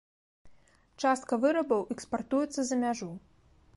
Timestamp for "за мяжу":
2.71-3.11